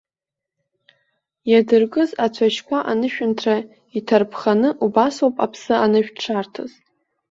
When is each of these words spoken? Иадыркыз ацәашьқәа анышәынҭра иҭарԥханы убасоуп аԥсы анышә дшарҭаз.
Иадыркыз 1.49 2.09
ацәашьқәа 2.25 2.77
анышәынҭра 2.91 3.57
иҭарԥханы 3.97 4.69
убасоуп 4.85 5.35
аԥсы 5.45 5.73
анышә 5.85 6.11
дшарҭаз. 6.15 6.71